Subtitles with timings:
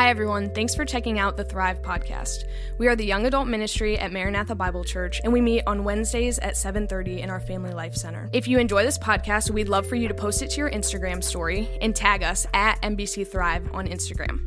[0.00, 0.48] Hi, everyone.
[0.54, 2.44] Thanks for checking out the Thrive podcast.
[2.78, 6.38] We are the young adult ministry at Maranatha Bible Church, and we meet on Wednesdays
[6.38, 8.30] at 7.30 in our Family Life Center.
[8.32, 11.22] If you enjoy this podcast, we'd love for you to post it to your Instagram
[11.22, 14.40] story and tag us at MBC Thrive on Instagram.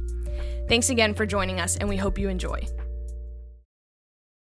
[0.68, 2.66] Thanks again for joining us, and we hope you enjoy.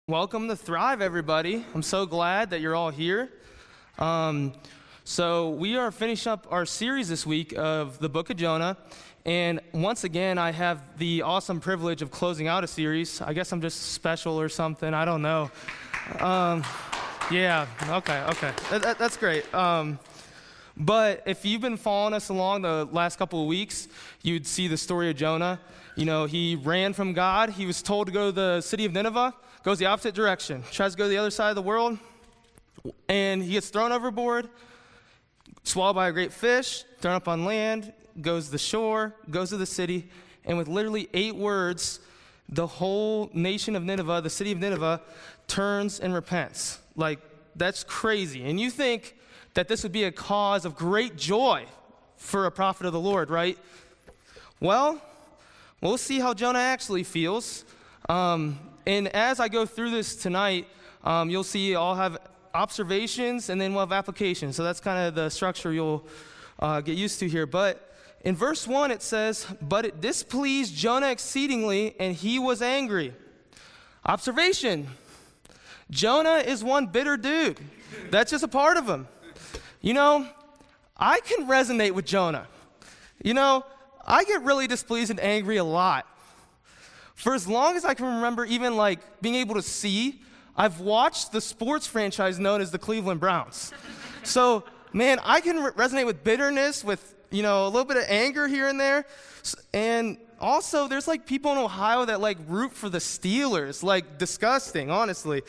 [0.08, 1.62] Welcome to Thrive, everybody.
[1.74, 3.30] I'm so glad that you're all here.
[3.98, 4.54] Um,
[5.04, 8.78] so, we are finishing up our series this week of the book of Jonah.
[9.26, 13.20] And once again, I have the awesome privilege of closing out a series.
[13.20, 14.94] I guess I'm just special or something.
[14.94, 15.50] I don't know.
[16.20, 16.62] Um,
[17.32, 18.52] yeah, okay, okay.
[18.70, 19.52] That, that, that's great.
[19.52, 19.98] Um,
[20.76, 23.88] but if you've been following us along the last couple of weeks,
[24.22, 25.58] you'd see the story of Jonah.
[25.96, 27.50] You know, he ran from God.
[27.50, 30.92] He was told to go to the city of Nineveh, goes the opposite direction, tries
[30.92, 31.98] to go to the other side of the world,
[33.08, 34.48] and he gets thrown overboard,
[35.64, 39.56] swallowed by a great fish, thrown up on land, goes to the shore, goes to
[39.56, 40.08] the city,
[40.44, 42.00] and with literally eight words,
[42.48, 45.00] the whole nation of Nineveh, the city of Nineveh,
[45.48, 46.78] turns and repents.
[46.94, 47.18] Like,
[47.56, 48.44] that's crazy.
[48.44, 49.16] And you think
[49.54, 51.64] that this would be a cause of great joy
[52.16, 53.58] for a prophet of the Lord, right?
[54.60, 55.00] Well,
[55.80, 57.64] we'll see how Jonah actually feels.
[58.08, 60.68] Um, and as I go through this tonight,
[61.04, 62.18] um, you'll see I'll have
[62.54, 64.56] observations and then we'll have applications.
[64.56, 66.06] So that's kind of the structure you'll
[66.58, 67.46] uh, get used to here.
[67.46, 67.95] But
[68.26, 73.14] in verse 1, it says, But it displeased Jonah exceedingly, and he was angry.
[74.04, 74.88] Observation
[75.92, 77.60] Jonah is one bitter dude.
[78.10, 79.06] That's just a part of him.
[79.80, 80.28] You know,
[80.96, 82.48] I can resonate with Jonah.
[83.22, 83.64] You know,
[84.04, 86.04] I get really displeased and angry a lot.
[87.14, 90.20] For as long as I can remember, even like being able to see,
[90.56, 93.72] I've watched the sports franchise known as the Cleveland Browns.
[94.24, 98.04] So, man, I can re- resonate with bitterness, with you know, a little bit of
[98.08, 99.06] anger here and there.
[99.72, 104.90] And also, there's like people in Ohio that like root for the Steelers, like disgusting,
[104.90, 105.42] honestly.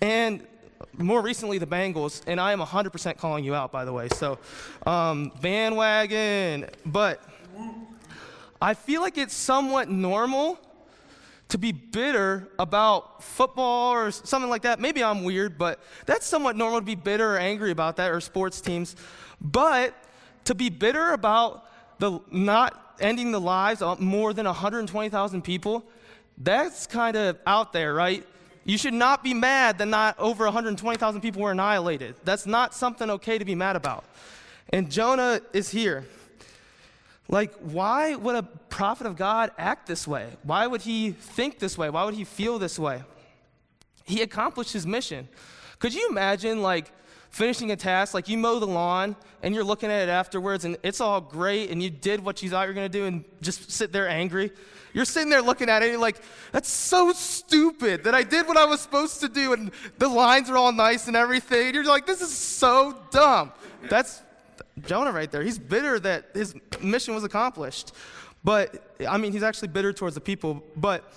[0.00, 0.46] And
[0.92, 4.08] more recently, the Bengals, and I am 100% calling you out, by the way.
[4.14, 4.38] So,
[4.86, 6.66] um, bandwagon.
[6.84, 7.22] But
[8.60, 10.58] I feel like it's somewhat normal
[11.48, 14.80] to be bitter about football or something like that.
[14.80, 18.20] Maybe I'm weird, but that's somewhat normal to be bitter or angry about that or
[18.20, 18.96] sports teams.
[19.40, 19.94] But
[20.48, 21.64] to be bitter about
[21.98, 25.84] the not ending the lives of more than 120,000 people,
[26.38, 28.26] that's kind of out there, right?
[28.64, 32.14] You should not be mad that not over 120,000 people were annihilated.
[32.24, 34.04] That's not something okay to be mad about.
[34.70, 36.06] And Jonah is here.
[37.28, 40.30] Like, why would a prophet of God act this way?
[40.44, 41.90] Why would he think this way?
[41.90, 43.02] Why would he feel this way?
[44.04, 45.28] He accomplished his mission.
[45.78, 46.90] Could you imagine, like,
[47.30, 50.76] finishing a task, like you mow the lawn and you're looking at it afterwards and
[50.82, 53.24] it's all great and you did what you thought you were going to do and
[53.40, 54.50] just sit there angry.
[54.92, 56.20] You're sitting there looking at it and you're like,
[56.52, 60.50] that's so stupid that I did what I was supposed to do and the lines
[60.50, 61.66] are all nice and everything.
[61.66, 63.52] And you're like, this is so dumb.
[63.88, 64.22] That's
[64.86, 65.42] Jonah right there.
[65.42, 67.92] He's bitter that his mission was accomplished.
[68.44, 70.62] But, I mean, he's actually bitter towards the people.
[70.76, 71.12] But,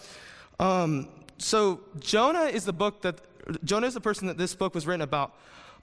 [0.60, 1.08] um,
[1.38, 3.22] so Jonah is the book that,
[3.64, 5.36] Jonah is the person that this book was written about.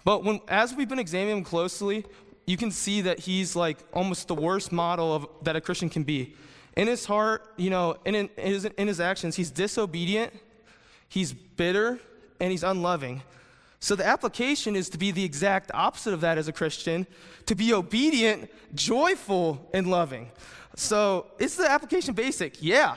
[0.05, 2.05] But when, as we've been examining him closely,
[2.47, 6.03] you can see that he's like almost the worst model of, that a Christian can
[6.03, 6.35] be.
[6.77, 10.33] In his heart, you know, in, in, his, in his actions, he's disobedient,
[11.09, 11.99] he's bitter,
[12.41, 13.23] and he's unloving.
[13.81, 17.07] So the application is to be the exact opposite of that as a Christian,
[17.47, 20.31] to be obedient, joyful, and loving.
[20.75, 22.63] So is the application basic?
[22.63, 22.97] Yeah.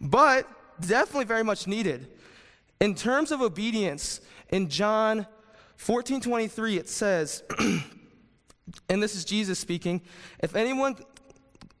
[0.00, 0.48] But
[0.80, 2.08] definitely very much needed.
[2.80, 5.26] In terms of obedience, in John
[5.84, 7.42] 1423, it says,
[8.88, 10.00] and this is Jesus speaking,
[10.40, 10.96] if anyone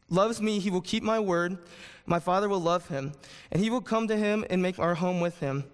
[0.08, 1.58] loves me, he will keep my word.
[2.06, 3.12] My Father will love him,
[3.50, 5.64] and he will come to him and make our home with him.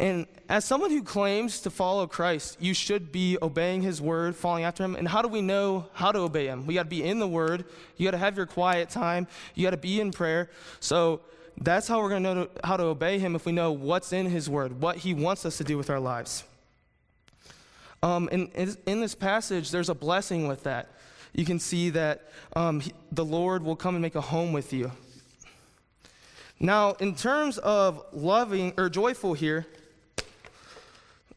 [0.00, 4.64] And as someone who claims to follow Christ, you should be obeying his word, following
[4.64, 4.96] after him.
[4.96, 6.66] And how do we know how to obey him?
[6.66, 7.64] We got to be in the word.
[7.96, 9.28] You got to have your quiet time.
[9.54, 10.50] You got to be in prayer.
[10.80, 11.20] So
[11.60, 14.26] that's how we're going to know how to obey him if we know what's in
[14.26, 16.42] his word, what he wants us to do with our lives.
[18.04, 20.90] Um, and in this passage, there's a blessing with that.
[21.32, 24.74] You can see that um, he, the Lord will come and make a home with
[24.74, 24.92] you.
[26.60, 29.66] Now, in terms of loving or joyful here,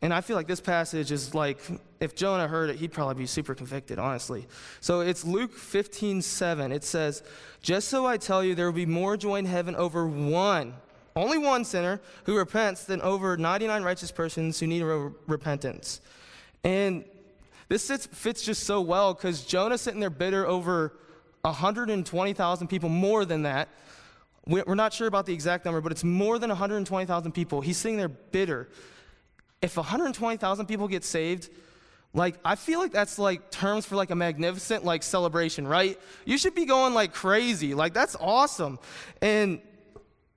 [0.01, 1.57] and I feel like this passage is like,
[2.01, 4.45] if Jonah heard it, he'd probably be super convicted, honestly.
[4.81, 6.73] So it's Luke 15, 7.
[6.73, 7.23] It says,
[7.61, 10.73] Just so I tell you, there will be more joy in heaven over one,
[11.15, 16.01] only one sinner who repents than over 99 righteous persons who need repentance.
[16.63, 17.05] And
[17.69, 20.93] this fits just so well because Jonah's sitting there bitter over
[21.41, 23.69] 120,000 people, more than that,
[24.47, 27.59] We're not sure about the exact number, but it's more than 120,000 people.
[27.59, 28.69] He's sitting there bitter.
[29.61, 31.49] If 120,000 people get saved,
[32.13, 35.99] like I feel like that's like terms for like a magnificent like celebration, right?
[36.25, 37.73] You should be going like crazy.
[37.73, 38.79] Like that's awesome.
[39.21, 39.59] And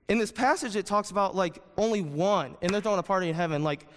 [0.09, 3.35] in this passage it talks about like only one and they're throwing a party in
[3.35, 3.63] heaven.
[3.63, 3.87] Like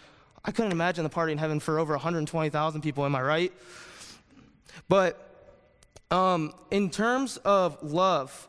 [0.45, 3.53] I couldn't imagine the party in heaven for over 120,000 people, am I right?
[4.89, 5.49] But
[6.11, 8.49] um, in terms of love,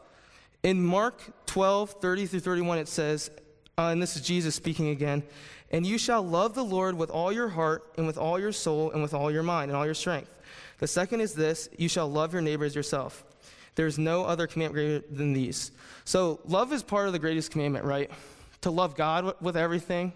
[0.64, 3.32] in Mark 12, 30 through 31, it says,
[3.78, 5.24] uh, and this is Jesus speaking again,
[5.72, 8.92] and you shall love the Lord with all your heart, and with all your soul,
[8.92, 10.32] and with all your mind, and all your strength.
[10.80, 13.24] The second is this you shall love your neighbor as yourself.
[13.76, 15.72] There's no other commandment greater than these.
[16.06, 18.10] So, love is part of the greatest commandment, right?
[18.62, 20.14] To love God with everything,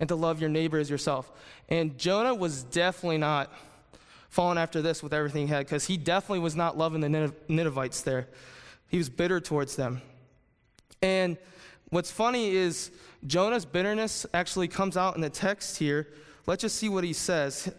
[0.00, 1.30] and to love your neighbor as yourself.
[1.68, 3.52] And Jonah was definitely not
[4.28, 8.02] falling after this with everything he had because he definitely was not loving the Ninevites
[8.02, 8.28] there.
[8.88, 10.02] He was bitter towards them.
[11.00, 11.38] And
[11.90, 12.90] what's funny is
[13.26, 16.08] Jonah's bitterness actually comes out in the text here.
[16.46, 17.72] Let's just see what he says.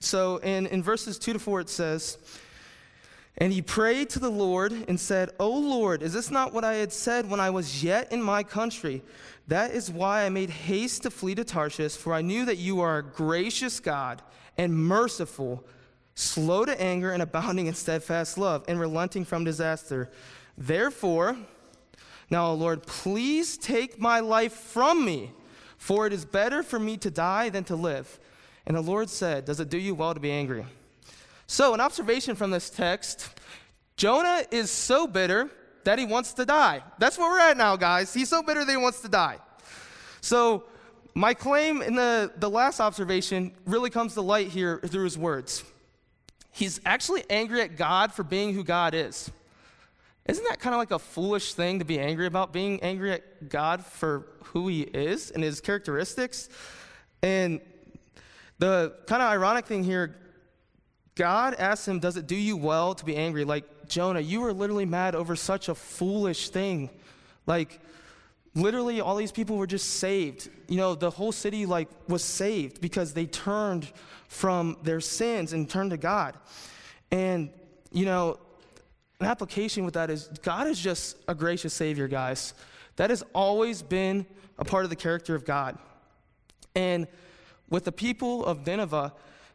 [0.00, 2.18] So in, in verses 2 to 4, it says,
[3.38, 6.74] And he prayed to the Lord and said, O Lord, is this not what I
[6.74, 9.02] had said when I was yet in my country?
[9.48, 12.80] That is why I made haste to flee to Tarshish, for I knew that you
[12.80, 14.22] are a gracious God
[14.58, 15.64] and merciful
[16.14, 20.10] slow to anger and abounding in steadfast love, and relenting from disaster.
[20.56, 21.36] Therefore,
[22.30, 25.32] now, Lord, please take my life from me,
[25.76, 28.18] for it is better for me to die than to live.
[28.66, 30.64] And the Lord said, Does it do you well to be angry?
[31.52, 33.28] So, an observation from this text
[33.98, 35.50] Jonah is so bitter
[35.84, 36.82] that he wants to die.
[36.98, 38.14] That's where we're at now, guys.
[38.14, 39.36] He's so bitter that he wants to die.
[40.22, 40.64] So,
[41.14, 45.62] my claim in the, the last observation really comes to light here through his words
[46.52, 49.30] he's actually angry at God for being who God is.
[50.24, 53.50] Isn't that kind of like a foolish thing to be angry about, being angry at
[53.50, 56.48] God for who he is and his characteristics?
[57.22, 57.60] And
[58.58, 60.16] the kind of ironic thing here,
[61.14, 63.44] God asks him, Does it do you well to be angry?
[63.44, 66.90] Like, Jonah, you were literally mad over such a foolish thing.
[67.46, 67.80] Like,
[68.54, 70.48] literally, all these people were just saved.
[70.68, 73.90] You know, the whole city, like, was saved because they turned
[74.28, 76.34] from their sins and turned to God.
[77.10, 77.50] And,
[77.90, 78.38] you know,
[79.20, 82.54] an application with that is God is just a gracious Savior, guys.
[82.96, 84.26] That has always been
[84.58, 85.78] a part of the character of God.
[86.74, 87.06] And
[87.68, 89.12] with the people of Nineveh,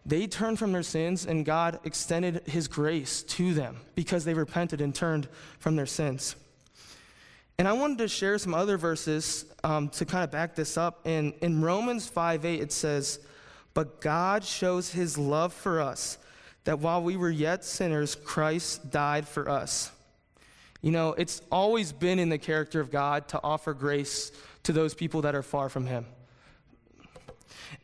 [0.08, 4.80] they turned from their sins and God extended his grace to them because they repented
[4.80, 5.28] and turned
[5.60, 6.36] from their sins.
[7.60, 11.06] And I wanted to share some other verses um, to kind of back this up.
[11.06, 13.20] In, in Romans 5 8, it says,
[13.74, 16.18] but God shows his love for us,
[16.64, 19.92] that while we were yet sinners, Christ died for us.
[20.82, 24.32] You know, it's always been in the character of God to offer grace
[24.64, 26.08] to those people that are far from him.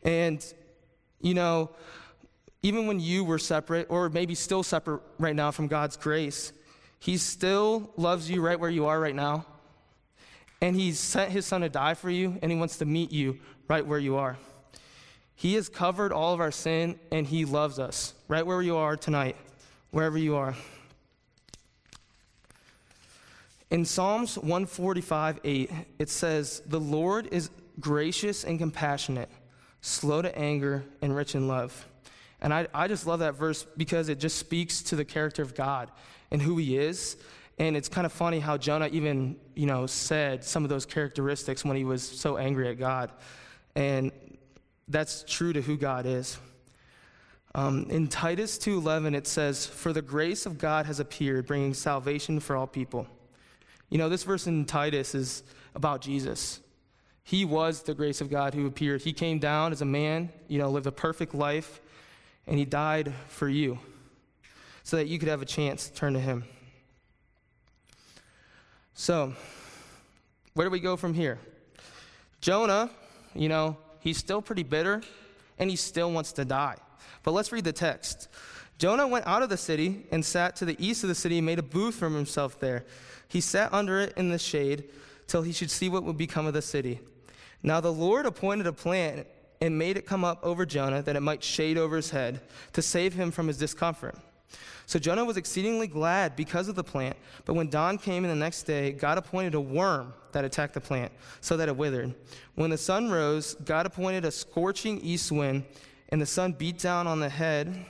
[0.02, 0.44] And,
[1.22, 1.70] you know,
[2.64, 6.54] even when you were separate, or maybe still separate right now from God's grace,
[7.00, 9.46] He still loves you right where you are right now.
[10.62, 13.38] And He sent His Son to die for you, and He wants to meet you
[13.68, 14.38] right where you are.
[15.36, 18.96] He has covered all of our sin and He loves us right where you are
[18.96, 19.36] tonight,
[19.92, 20.56] wherever you are.
[23.70, 29.30] In Psalms 145 8, it says, The Lord is gracious and compassionate,
[29.82, 31.88] slow to anger, and rich in love.
[32.44, 35.56] And I, I just love that verse because it just speaks to the character of
[35.56, 35.90] God
[36.30, 37.18] and who He is.
[37.58, 41.64] And it's kind of funny how Jonah even, you know, said some of those characteristics
[41.64, 43.12] when he was so angry at God.
[43.76, 44.12] And
[44.88, 46.38] that's true to who God is.
[47.56, 52.40] Um, in Titus 2:11 it says, "For the grace of God has appeared, bringing salvation
[52.40, 53.08] for all people."
[53.90, 55.44] You know, this verse in Titus is
[55.76, 56.60] about Jesus.
[57.24, 59.04] He was the grace of God who appeared.
[59.04, 61.80] He came down as a man, you know, lived a perfect life,
[62.48, 63.80] and he died for you
[64.84, 66.44] so that you could have a chance to turn to him.
[68.94, 69.34] So,
[70.54, 71.40] where do we go from here?
[72.42, 72.90] Jonah,
[73.34, 75.02] you know, He's still pretty bitter,
[75.58, 76.76] and he still wants to die.
[77.24, 78.28] But let's read the text.
[78.78, 81.46] Jonah went out of the city and sat to the east of the city and
[81.46, 82.84] made a booth for himself there.
[83.30, 84.90] He sat under it in the shade
[85.26, 87.00] till he should see what would become of the city.
[87.62, 89.26] Now the Lord appointed a plant
[89.64, 92.42] and made it come up over Jonah that it might shade over his head
[92.74, 94.14] to save him from his discomfort.
[94.86, 97.16] So Jonah was exceedingly glad because of the plant.
[97.46, 100.82] But when dawn came in the next day, God appointed a worm that attacked the
[100.82, 102.14] plant so that it withered.
[102.56, 105.64] When the sun rose, God appointed a scorching east wind,
[106.10, 107.86] and the sun beat down on the head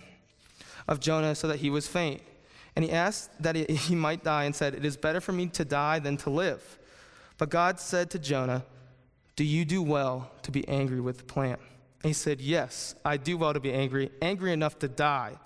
[0.87, 2.21] of Jonah so that he was faint.
[2.75, 5.65] And he asked that he might die and said, It is better for me to
[5.65, 6.77] die than to live.
[7.39, 8.63] But God said to Jonah,
[9.35, 11.59] Do you do well to be angry with the plant?
[12.03, 15.37] And he said, Yes, I do well to be angry, angry enough to die.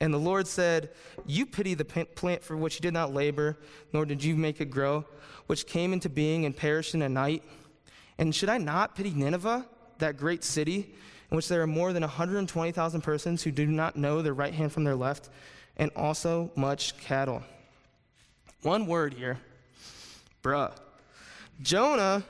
[0.00, 0.90] And the Lord said,
[1.24, 3.56] You pity the plant for which you did not labor,
[3.92, 5.04] nor did you make it grow,
[5.46, 7.42] which came into being and perished in a night.
[8.18, 9.66] And should I not pity Nineveh,
[9.98, 10.94] that great city,
[11.30, 14.72] in which there are more than 120,000 persons who do not know their right hand
[14.72, 15.30] from their left,
[15.76, 17.42] and also much cattle?
[18.62, 19.38] One word here,
[20.42, 20.72] bruh.
[21.62, 22.24] Jonah,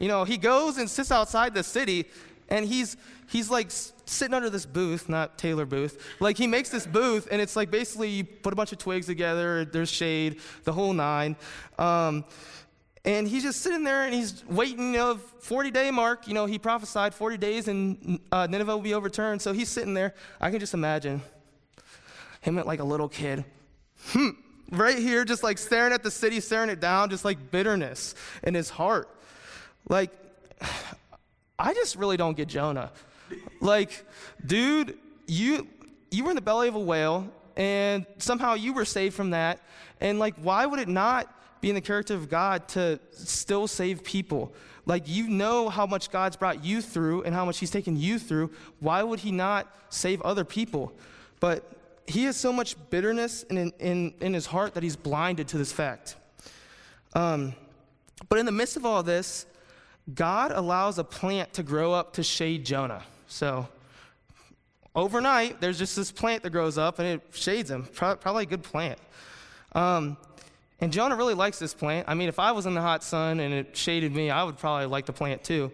[0.00, 2.06] you know, he goes and sits outside the city,
[2.48, 2.96] and he's
[3.28, 6.04] he's like sitting under this booth, not Taylor booth.
[6.18, 9.06] Like he makes this booth, and it's like basically you put a bunch of twigs
[9.06, 9.64] together.
[9.64, 11.36] There's shade, the whole nine.
[11.78, 12.24] Um,
[13.04, 16.28] and he's just sitting there and he's waiting, of 40 day mark.
[16.28, 19.40] You know, he prophesied 40 days and uh, Nineveh will be overturned.
[19.40, 20.14] So he's sitting there.
[20.38, 21.22] I can just imagine
[22.42, 23.44] him at like a little kid.
[24.08, 24.30] Hmm,
[24.70, 28.54] right here, just like staring at the city, staring it down, just like bitterness in
[28.54, 29.08] his heart.
[29.88, 30.10] Like,
[31.58, 32.90] I just really don't get Jonah.
[33.60, 34.04] Like,
[34.44, 35.66] dude, you
[36.10, 39.60] you were in the belly of a whale, and somehow you were saved from that.
[40.00, 44.02] And like, why would it not be in the character of God to still save
[44.02, 44.52] people?
[44.86, 48.18] Like, you know how much God's brought you through and how much He's taken you
[48.18, 48.50] through.
[48.80, 50.92] Why would He not save other people?
[51.38, 51.64] But
[52.10, 55.72] he has so much bitterness in, in, in his heart that he's blinded to this
[55.72, 56.16] fact.
[57.14, 57.54] Um,
[58.28, 59.46] but in the midst of all this,
[60.14, 63.02] God allows a plant to grow up to shade Jonah.
[63.28, 63.68] So
[64.94, 67.88] overnight, there's just this plant that grows up and it shades him.
[67.94, 68.98] Probably a good plant.
[69.72, 70.16] Um,
[70.80, 72.08] and Jonah really likes this plant.
[72.08, 74.56] I mean, if I was in the hot sun and it shaded me, I would
[74.56, 75.70] probably like the plant too.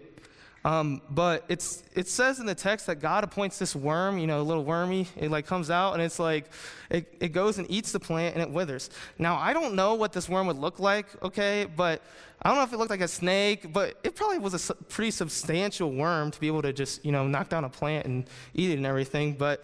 [0.67, 4.41] Um, but it's, it says in the text that God appoints this worm, you know,
[4.41, 5.07] a little wormy.
[5.15, 6.49] It like comes out and it's like,
[6.89, 8.89] it, it goes and eats the plant and it withers.
[9.17, 12.01] Now, I don't know what this worm would look like, okay, but
[12.41, 15.11] I don't know if it looked like a snake, but it probably was a pretty
[15.11, 18.71] substantial worm to be able to just, you know, knock down a plant and eat
[18.71, 19.35] it and everything.
[19.35, 19.63] But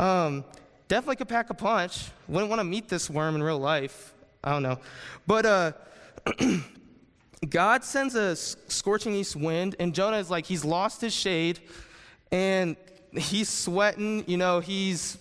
[0.00, 0.46] um,
[0.88, 2.06] definitely could pack a punch.
[2.26, 4.14] Wouldn't want to meet this worm in real life.
[4.42, 4.78] I don't know.
[5.26, 5.72] But, uh,
[7.46, 11.60] God sends a scorching east wind, and Jonah is like, he's lost his shade,
[12.32, 12.76] and
[13.12, 15.18] he's sweating, you know, he's,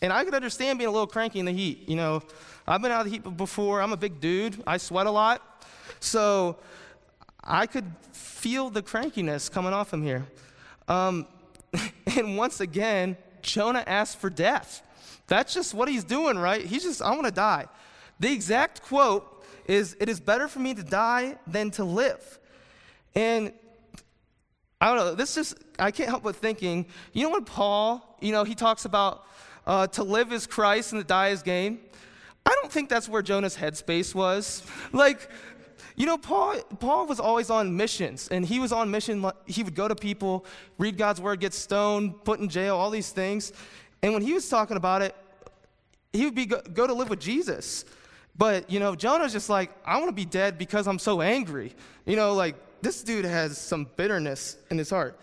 [0.00, 2.22] and I could understand being a little cranky in the heat, you know.
[2.68, 5.64] I've been out of the heat before, I'm a big dude, I sweat a lot,
[6.00, 6.56] so
[7.42, 10.26] I could feel the crankiness coming off him here.
[10.88, 11.26] Um,
[12.16, 14.82] and once again, Jonah asks for death.
[15.26, 16.64] That's just what he's doing, right?
[16.64, 17.66] He's just, I want to die.
[18.20, 19.35] The exact quote
[19.68, 22.38] is it is better for me to die than to live.
[23.14, 23.52] And
[24.80, 28.32] I don't know, this just, I can't help but thinking, you know when Paul, you
[28.32, 29.24] know, he talks about
[29.66, 31.80] uh, to live is Christ and to die is gain?
[32.44, 34.62] I don't think that's where Jonah's headspace was.
[34.92, 35.28] Like,
[35.96, 39.28] you know, Paul, Paul was always on missions, and he was on mission.
[39.46, 40.44] He would go to people,
[40.78, 43.52] read God's word, get stoned, put in jail, all these things.
[44.02, 45.16] And when he was talking about it,
[46.12, 47.84] he would be go, go to live with Jesus.
[48.38, 51.74] But, you know, Jonah's just like, I want to be dead because I'm so angry.
[52.04, 55.18] You know, like, this dude has some bitterness in his heart.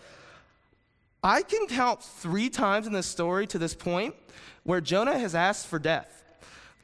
[1.22, 4.14] I can count three times in this story to this point
[4.64, 6.24] where Jonah has asked for death.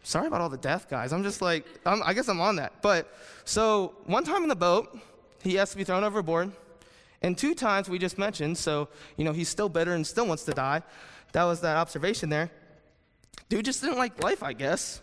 [0.03, 1.13] Sorry about all the death, guys.
[1.13, 2.81] I'm just like, I'm, i guess I'm on that.
[2.81, 3.13] But
[3.45, 4.99] so one time in the boat,
[5.43, 6.53] he asked to be thrown overboard.
[7.23, 10.45] And two times we just mentioned, so, you know, he's still bitter and still wants
[10.45, 10.83] to die.
[11.33, 12.51] That was that observation there.
[13.51, 15.03] Dude just didn't like life, I guess.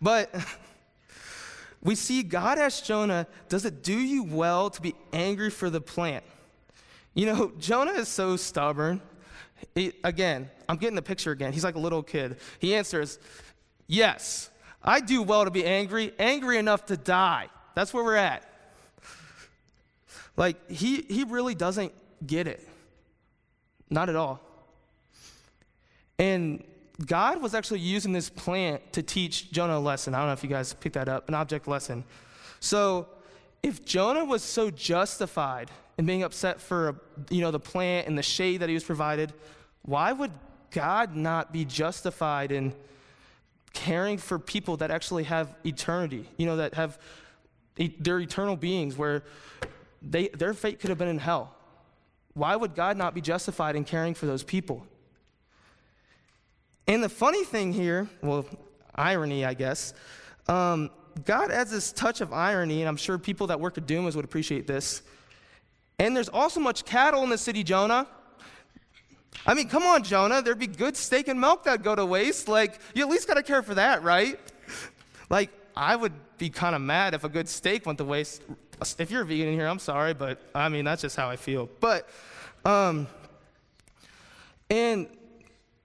[0.00, 0.34] But
[1.82, 5.80] we see God asked Jonah, Does it do you well to be angry for the
[5.80, 6.24] plant?
[7.14, 9.00] You know, Jonah is so stubborn.
[9.74, 11.52] He, again, I'm getting the picture again.
[11.52, 12.38] He's like a little kid.
[12.58, 13.18] He answers,
[13.86, 14.50] Yes,
[14.82, 17.48] I do well to be angry, angry enough to die.
[17.74, 18.48] That's where we're at.
[20.36, 21.92] Like, he, he really doesn't
[22.26, 22.66] get it.
[23.90, 24.40] Not at all.
[26.18, 26.64] And
[27.06, 30.14] God was actually using this plant to teach Jonah a lesson.
[30.14, 32.04] I don't know if you guys picked that up, an object lesson.
[32.60, 33.08] So,
[33.62, 38.22] if Jonah was so justified in being upset for you know the plant and the
[38.22, 39.32] shade that he was provided,
[39.82, 40.32] why would
[40.70, 42.74] God not be justified in
[43.72, 46.28] caring for people that actually have eternity?
[46.36, 46.98] You know that have
[47.76, 49.22] they're eternal beings where
[50.02, 51.54] they, their fate could have been in hell.
[52.34, 54.86] Why would God not be justified in caring for those people?
[56.86, 58.44] And the funny thing here, well,
[58.94, 59.94] irony, I guess,
[60.48, 60.90] um,
[61.24, 64.24] God adds this touch of irony, and I'm sure people that work at Dumas would
[64.24, 65.02] appreciate this.
[65.98, 68.06] And there's also much cattle in the city, Jonah.
[69.46, 70.42] I mean, come on, Jonah.
[70.42, 72.48] There'd be good steak and milk that'd go to waste.
[72.48, 74.38] Like, you at least got to care for that, right?
[75.30, 78.42] Like, I would be kind of mad if a good steak went to waste.
[78.98, 81.36] If you're a vegan in here, I'm sorry, but I mean, that's just how I
[81.36, 81.68] feel.
[81.80, 82.08] But,
[82.64, 83.06] um,
[84.68, 85.06] and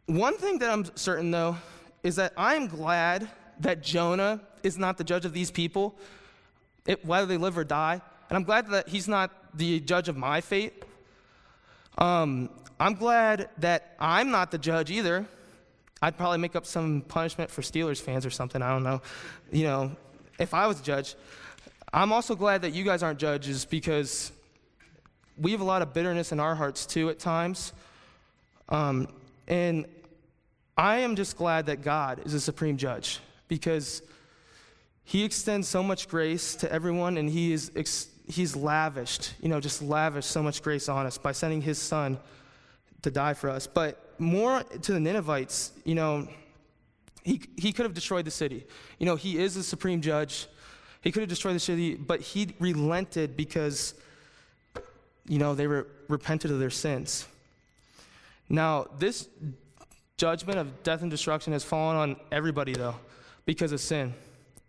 [0.08, 1.58] one thing that I'm certain though
[2.04, 5.96] is that I'm glad that Jonah is not the judge of these people,
[6.86, 8.02] it, whether they live or die.
[8.30, 10.84] And I'm glad that he's not the judge of my fate.
[11.98, 12.50] Um,
[12.80, 15.26] I'm glad that I'm not the judge either.
[16.02, 18.62] I'd probably make up some punishment for Steelers fans or something.
[18.62, 19.02] I don't know.
[19.52, 19.96] You know,
[20.40, 21.16] if I was a judge.
[21.94, 24.32] I'm also glad that you guys aren't judges because
[25.38, 27.74] we have a lot of bitterness in our hearts too at times.
[28.70, 29.08] Um,
[29.48, 29.86] and
[30.78, 34.04] I am just glad that God is a supreme judge because
[35.04, 39.60] he extends so much grace to everyone and he is ex- he's lavished, you know,
[39.60, 42.20] just lavished so much grace on us by sending his son
[43.02, 43.66] to die for us.
[43.66, 46.28] But more to the Ninevites, you know,
[47.24, 48.66] he, he could have destroyed the city.
[49.00, 50.48] You know, he is the supreme judge.
[51.02, 53.96] He could have destroyed the city, but he relented because,
[55.28, 57.28] you know, they were repented of their sins.
[58.50, 59.28] Now, this
[60.18, 62.96] judgment of death and destruction has fallen on everybody, though,
[63.46, 64.14] because of sin.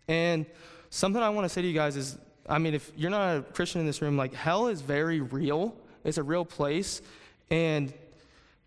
[0.07, 0.45] And
[0.89, 2.17] something I want to say to you guys is
[2.49, 5.75] I mean, if you're not a Christian in this room, like, hell is very real,
[6.03, 7.01] it's a real place.
[7.51, 7.93] And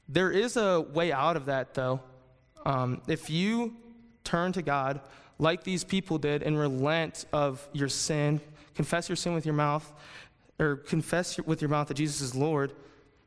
[0.08, 2.00] there is a way out of that, though.
[2.64, 3.74] Um, if you
[4.22, 5.00] turn to God
[5.40, 8.40] like these people did and relent of your sin,
[8.76, 9.92] confess your sin with your mouth,
[10.60, 12.72] or confess with your mouth that Jesus is Lord,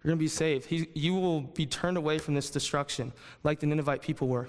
[0.06, 0.68] you're going to be saved.
[0.68, 3.12] He, you will be turned away from this destruction
[3.44, 4.48] like the Ninevite people were.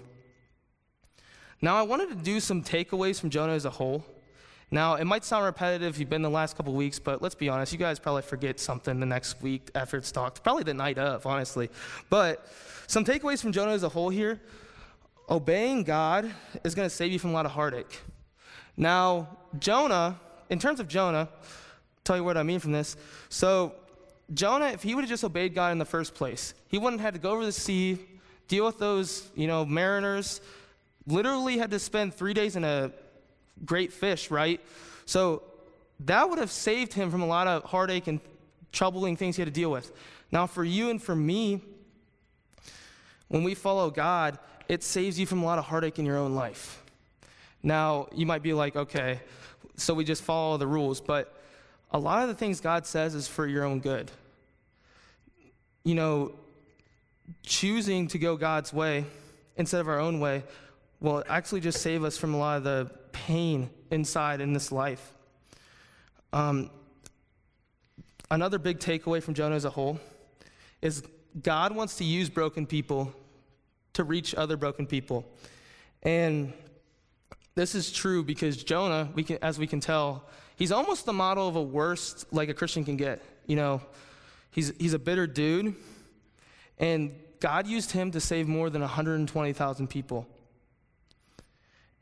[1.63, 4.05] Now, I wanted to do some takeaways from Jonah as a whole.
[4.71, 7.49] Now, it might sound repetitive if you've been the last couple weeks, but let's be
[7.49, 10.99] honest, you guys probably forget something the next week after it's talked, probably the night
[10.99, 11.71] of, honestly.
[12.11, 12.47] But
[12.87, 14.39] some takeaways from Jonah as a whole here
[15.31, 16.31] obeying God
[16.65, 17.99] is going to save you from a lot of heartache.
[18.77, 20.21] Now, Jonah,
[20.51, 21.31] in terms of Jonah,
[22.05, 22.95] tell you what I mean from this.
[23.31, 23.75] So,
[24.35, 27.15] Jonah, if he would have just obeyed God in the first place, he wouldn't have
[27.15, 27.99] had to go over the sea,
[28.49, 30.41] deal with those, you know, mariners,
[31.07, 32.91] literally had to spend three days in a
[33.65, 34.61] great fish, right?
[35.05, 35.43] So
[36.01, 38.21] that would have saved him from a lot of heartache and
[38.73, 39.93] troubling things he had to deal with.
[40.33, 41.61] Now, for you and for me,
[43.29, 46.35] when we follow God, it saves you from a lot of heartache in your own
[46.35, 46.83] life.
[47.63, 49.21] Now, you might be like, okay,
[49.77, 51.36] so we just follow the rules, but
[51.97, 54.11] a lot of the things God says is for your own good.
[55.83, 56.33] You know,
[57.43, 59.07] choosing to go God's way
[59.57, 60.45] instead of our own way
[61.01, 65.15] will actually just save us from a lot of the pain inside in this life.
[66.35, 66.69] Um,
[68.31, 69.99] another big takeaway from Jonah as a whole
[70.83, 71.03] is
[71.43, 73.11] God wants to use broken people
[73.95, 75.25] to reach other broken people.
[76.03, 76.53] And
[77.57, 80.25] this is true because Jonah, we can, as we can tell,
[80.57, 83.23] he's almost the model of a worst like a Christian can get.
[83.47, 83.81] You know,
[84.51, 85.75] he's, he's a bitter dude,
[86.79, 90.29] and God used him to save more than 120,000 people.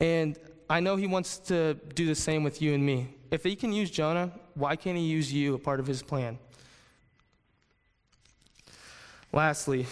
[0.01, 0.37] And
[0.69, 3.15] I know he wants to do the same with you and me.
[3.31, 6.39] If he can use Jonah, why can't he use you a part of his plan?
[9.33, 9.87] Lastly,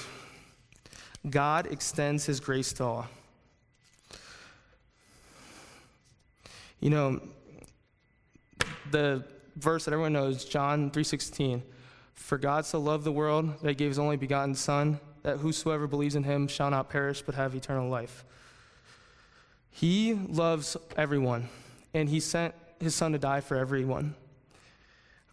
[1.29, 3.09] God extends his grace to all.
[6.83, 7.21] You know,
[8.91, 11.63] the verse that everyone knows, John 3:16,
[12.13, 15.87] for God so loved the world that he gave his only begotten son that whosoever
[15.87, 18.25] believes in him shall not perish but have eternal life.
[19.71, 21.49] He loves everyone,
[21.95, 24.15] and He sent His Son to die for everyone.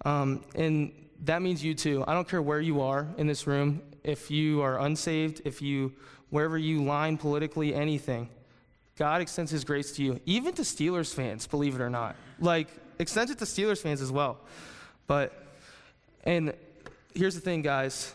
[0.06, 0.94] Um, and
[1.26, 2.06] that means you too.
[2.08, 5.94] I don't care where you are in this room, if you are unsaved, if you,
[6.30, 8.30] wherever you line politically, anything.
[9.00, 12.18] God extends His grace to you, even to Steelers fans, believe it or not.
[12.38, 12.68] Like,
[13.00, 14.38] extends it to Steelers fans as well.
[15.08, 15.32] But,
[16.26, 16.54] and
[17.16, 18.14] here's the thing, guys.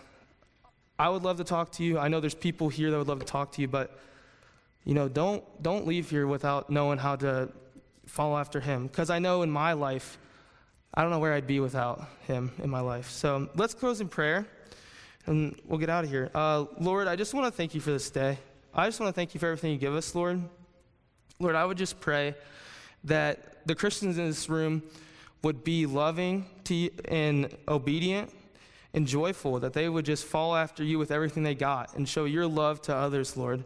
[0.99, 1.99] I would love to talk to you.
[1.99, 3.99] I know there's people here that would love to talk to you, but
[4.85, 7.49] you know, don't, don't leave here without knowing how to
[8.05, 8.87] follow after him.
[8.87, 10.19] Because I know in my life,
[10.93, 13.09] I don't know where I'd be without him in my life.
[13.09, 14.47] So let's close in prayer
[15.25, 16.31] and we'll get out of here.
[16.35, 18.39] Uh, Lord, I just want to thank you for this day.
[18.75, 20.43] I just want to thank you for everything you give us, Lord.
[21.41, 22.35] Lord, I would just pray
[23.05, 24.83] that the Christians in this room
[25.43, 28.31] would be loving to and obedient
[28.95, 32.25] and joyful, that they would just fall after you with everything they got and show
[32.25, 33.65] your love to others, Lord.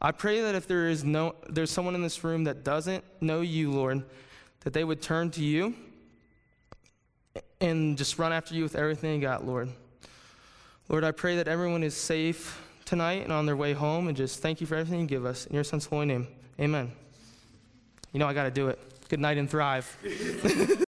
[0.00, 3.40] I pray that if there is no, there's someone in this room that doesn't know
[3.40, 4.04] you, Lord,
[4.60, 5.74] that they would turn to you
[7.60, 9.68] and just run after you with everything they got, Lord.
[10.88, 14.40] Lord, I pray that everyone is safe tonight and on their way home, and just
[14.40, 15.46] thank you for everything you give us.
[15.46, 16.26] In your son's holy name,
[16.60, 16.92] amen.
[18.12, 18.78] You know, I got to do it.
[19.08, 19.96] Good night and thrive.